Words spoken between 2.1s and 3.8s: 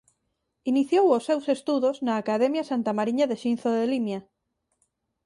Academia Santa Mariña de Xinzo